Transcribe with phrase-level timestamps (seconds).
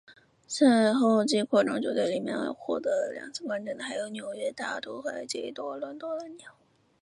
[0.47, 0.65] 季
[0.99, 6.55] 后赛扩充球队里面获得两次冠军的还有纽约大都会及多伦多蓝鸟。